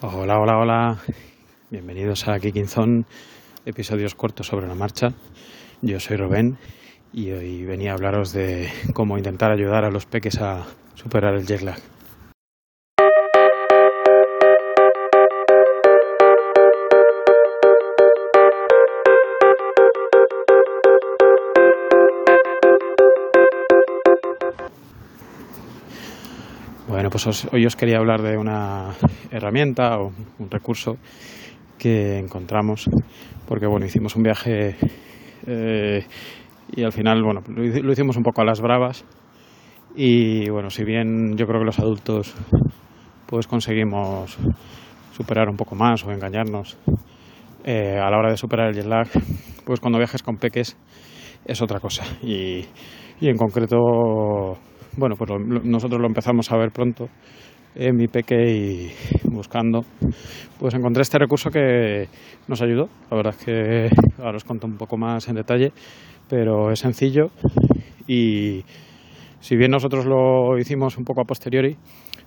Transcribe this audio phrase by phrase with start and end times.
[0.00, 0.98] Hola, hola, hola.
[1.70, 3.04] Bienvenidos a Kicking Zone,
[3.66, 5.12] episodios cortos sobre la marcha.
[5.82, 6.56] Yo soy Rubén
[7.12, 11.48] y hoy venía a hablaros de cómo intentar ayudar a los peques a superar el
[11.48, 11.80] jet lag.
[26.88, 28.90] Bueno, pues os- hoy os quería hablar de una
[29.30, 30.96] herramienta o un recurso
[31.78, 32.88] que encontramos,
[33.46, 34.76] porque bueno, hicimos un viaje
[35.46, 36.04] eh,
[36.74, 39.04] y al final, bueno, lo, hici- lo hicimos un poco a las bravas.
[39.96, 42.34] Y bueno, si bien yo creo que los adultos
[43.26, 44.38] pues conseguimos
[45.12, 46.78] superar un poco más o engañarnos
[47.64, 49.08] eh, a la hora de superar el jet lag,
[49.64, 50.76] pues cuando viajes con peques
[51.44, 52.04] es otra cosa.
[52.22, 52.64] Y,
[53.20, 54.58] y en concreto
[54.98, 57.08] bueno, pues lo- nosotros lo empezamos a ver pronto
[57.74, 58.90] en mi peque y
[59.30, 59.84] buscando,
[60.58, 62.08] pues encontré este recurso que
[62.48, 62.88] nos ayudó.
[63.10, 65.72] La verdad es que ahora os cuento un poco más en detalle,
[66.28, 67.30] pero es sencillo
[68.08, 68.64] y
[69.40, 71.76] si bien nosotros lo hicimos un poco a posteriori,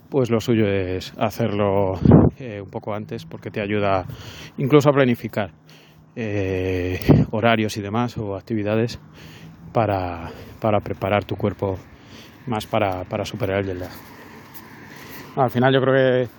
[0.09, 1.93] pues lo suyo es hacerlo
[2.39, 4.05] eh, un poco antes porque te ayuda
[4.57, 5.51] incluso a planificar
[6.15, 6.99] eh,
[7.31, 8.99] horarios y demás o actividades
[9.73, 10.29] para,
[10.61, 11.77] para preparar tu cuerpo
[12.47, 13.91] más para, para superar el jet lag.
[15.35, 16.29] Al final yo creo que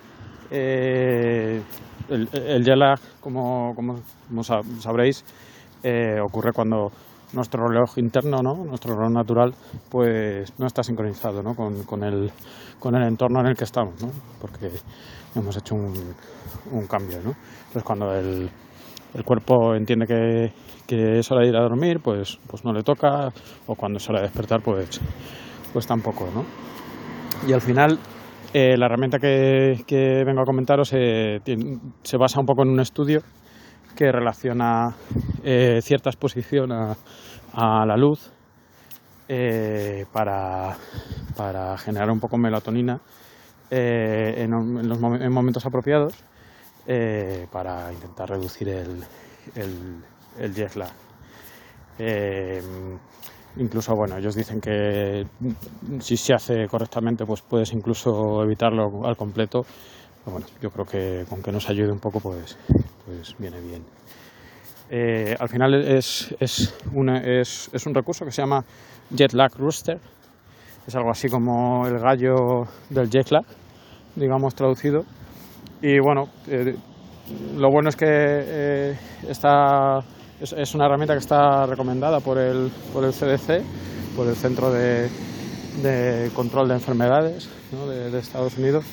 [0.51, 1.61] eh,
[2.09, 3.95] el, el jet como, como,
[4.27, 5.23] como sab- sabréis,
[5.83, 6.91] eh, ocurre cuando
[7.33, 8.53] nuestro reloj interno, ¿no?
[8.65, 9.53] nuestro reloj natural,
[9.89, 11.55] pues no está sincronizado ¿no?
[11.55, 12.31] Con, con el,
[12.79, 14.11] con el entorno en el que estamos, ¿no?
[14.39, 14.69] porque
[15.35, 16.13] hemos hecho un,
[16.71, 17.17] un cambio.
[17.23, 17.31] ¿no?
[17.67, 18.49] Entonces cuando el,
[19.15, 20.53] el cuerpo entiende que,
[20.85, 23.29] que es hora de ir a dormir, pues, pues no le toca,
[23.65, 25.01] o cuando es hora de despertar, pues,
[25.73, 26.29] pues tampoco.
[26.33, 26.45] ¿no?
[27.47, 27.99] Y al final,
[28.53, 31.39] eh, la herramienta que, vengo a comentaros eh,
[32.03, 33.21] se basa un poco en un estudio
[33.95, 34.95] que relaciona
[35.43, 36.95] eh, cierta exposición a,
[37.85, 38.31] la luz
[39.27, 40.75] eh, para,
[41.35, 42.99] para generar un poco melatonina
[43.69, 44.51] en,
[45.31, 46.23] momentos apropiados
[47.51, 49.03] para intentar reducir el,
[49.55, 50.03] el,
[50.39, 50.91] el jet lag.
[53.57, 55.25] Incluso, bueno, ellos dicen que
[55.99, 59.61] si se hace correctamente, pues puedes incluso evitarlo al completo.
[60.23, 62.57] Pero bueno, yo creo que con que nos ayude un poco, pues,
[63.05, 63.83] pues viene bien.
[64.89, 68.63] Eh, al final es, es, una- es, es un recurso que se llama
[69.11, 69.99] Jet Lag Rooster.
[70.87, 73.45] Es algo así como el gallo del jet lag,
[74.15, 75.05] digamos traducido.
[75.81, 76.75] Y bueno, eh,
[77.55, 78.97] lo bueno es que eh,
[79.29, 79.99] está,
[80.41, 83.61] es, es una herramienta que está recomendada por el, por el CDC,
[84.15, 85.09] por el Centro de,
[85.81, 87.87] de Control de Enfermedades ¿no?
[87.87, 88.85] de, Estados Unidos.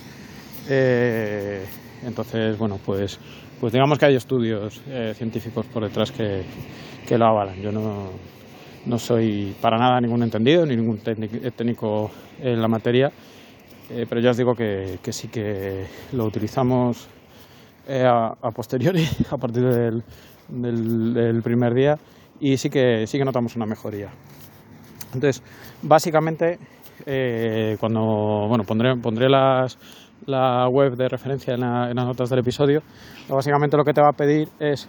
[0.68, 1.64] Eh,
[2.04, 3.18] entonces, bueno, pues,
[3.60, 6.44] pues digamos que hay estudios eh, científicos por detrás que,
[7.06, 7.60] que lo avalan.
[7.60, 8.08] Yo no,
[8.86, 13.10] no soy para nada ningún entendido ni ningún técnic- técnico en la materia,
[13.90, 17.06] eh, pero ya os digo que, que sí que lo utilizamos
[17.88, 20.02] eh, a, a posteriori, a partir del,
[20.50, 21.98] del- primer día,
[22.40, 24.08] y sí que, sí que notamos una mejoría.
[25.14, 25.42] Entonces,
[25.82, 26.58] básicamente,
[27.06, 29.78] eh, cuando bueno, pondré, pondré las,
[30.26, 32.82] la web de referencia en, la- en las notas del episodio,
[33.28, 34.88] básicamente lo que te va a pedir es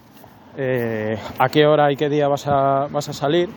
[0.56, 3.48] eh, a qué hora y qué día vas a, vas a salir,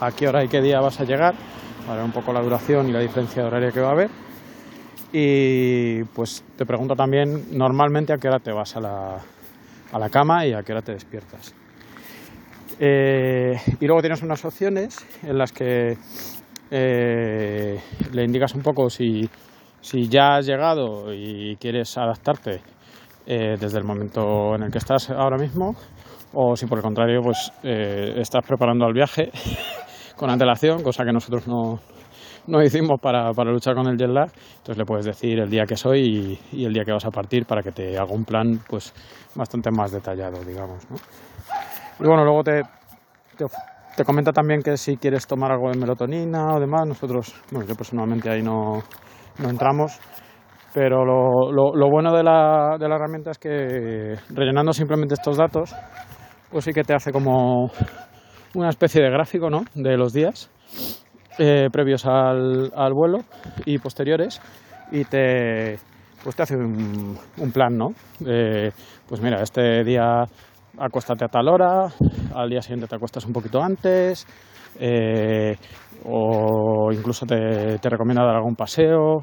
[0.00, 1.34] a qué hora y qué día vas a llegar,
[1.86, 4.10] para un poco la duración y la diferencia de horario que va a haber.
[5.12, 9.18] Y pues te pregunto también normalmente a qué hora te vas a la,
[9.92, 11.54] a la cama y a qué hora te despiertas.
[12.78, 15.96] Eh, y luego tienes unas opciones en las que
[16.70, 17.78] eh,
[18.12, 19.28] le indicas un poco si,
[19.80, 22.62] si ya has llegado y quieres adaptarte
[23.26, 25.76] eh, desde el momento en el que estás ahora mismo
[26.32, 29.30] o si por el contrario pues eh, estás preparando el viaje
[30.16, 31.78] con antelación, cosa que nosotros no,
[32.46, 34.30] no hicimos para, para luchar con el jet lag.
[34.58, 37.46] Entonces le puedes decir el día que soy y, el día que vas a partir
[37.46, 38.92] para que te haga un plan pues
[39.34, 40.88] bastante más detallado, digamos.
[40.90, 40.96] ¿no?
[42.00, 42.62] Y bueno, luego te,
[43.96, 47.74] te, comenta también que si quieres tomar algo de melatonina o demás, nosotros, bueno, yo
[47.74, 48.82] personalmente ahí no,
[49.38, 49.98] no entramos,
[50.74, 55.36] pero lo, lo, lo bueno de la, de la herramienta es que rellenando simplemente estos
[55.36, 55.74] datos,
[56.50, 57.70] pues sí que te hace como
[58.54, 59.62] una especie de gráfico ¿no?
[59.74, 60.50] de los días
[61.38, 63.18] eh, previos al, vuelo
[63.64, 64.40] y posteriores
[64.90, 65.78] y te,
[66.22, 67.88] pues te hace un, un plan, ¿no?
[68.26, 68.70] Eh,
[69.08, 70.24] pues mira, este día
[70.78, 71.88] acuéstate a tal hora,
[72.34, 74.26] al día siguiente te acuestas un poquito antes,
[74.78, 75.56] eh,
[76.04, 79.22] o incluso te, te recomienda dar algún paseo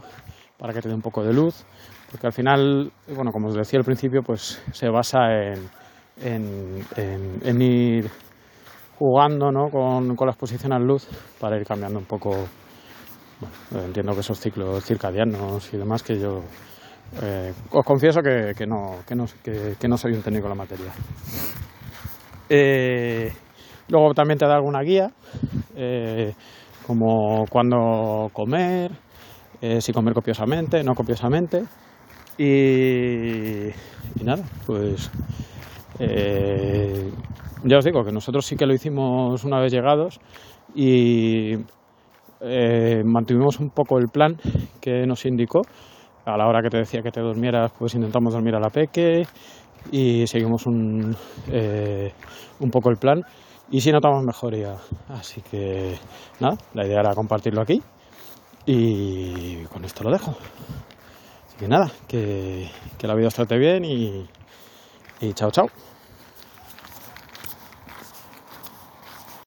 [0.57, 1.65] para que te dé un poco de luz.
[2.11, 5.19] porque al final, bueno, como os decía al principio, pues se basa
[6.21, 6.85] en,
[7.43, 8.09] en, ir
[8.99, 9.69] jugando ¿no?
[9.69, 11.07] con, con, la exposición a luz
[11.39, 12.31] para ir cambiando un poco,
[13.39, 16.43] bueno, entiendo que esos ciclos circadianos y demás que yo
[17.21, 20.55] eh, os confieso que, que, no, que, no, que, no soy un técnico en la
[20.55, 20.91] materia.
[22.49, 23.31] Eh,
[23.87, 25.11] luego también te da alguna guía,
[25.75, 26.33] eh,
[26.85, 28.91] como cuándo comer,
[29.79, 31.63] si comer copiosamente, no copiosamente.
[32.37, 33.69] Y
[34.23, 35.11] nada, pues
[35.99, 40.19] ya os digo que nosotros sí que lo hicimos una vez llegados
[40.73, 41.55] y
[43.03, 44.37] mantuvimos un poco el plan
[44.79, 45.61] que nos indicó
[46.25, 49.23] a la hora que te decía que te durmieras, pues intentamos dormir a la peque
[49.91, 51.15] y seguimos un,
[51.51, 52.11] eh,
[52.59, 53.21] un poco el plan
[53.71, 54.75] y si notamos mejoría.
[55.09, 55.95] Así que
[56.39, 57.81] nada, la idea era compartirlo aquí
[58.65, 60.31] y con esto lo dejo.
[60.31, 64.25] Así que nada, que, que la vida os trate bien y,
[65.21, 65.88] y chao chao.